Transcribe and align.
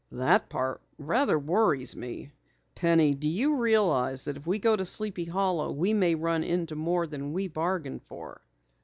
"That 0.13 0.49
part 0.49 0.81
rather 0.97 1.37
worries 1.37 1.95
me. 1.95 2.31
Penny, 2.73 3.13
do 3.13 3.29
you 3.29 3.57
realize 3.57 4.25
that 4.25 4.35
if 4.35 4.47
we 4.47 4.57
go 4.57 4.75
to 4.75 4.83
Sleepy 4.83 5.25
Hollow 5.25 5.71
we 5.71 5.93
may 5.93 6.15
run 6.15 6.43
into 6.43 6.73
more 6.75 7.05
than 7.05 7.33
we 7.33 7.47
bargain 7.47 7.99
for?" 7.99 8.41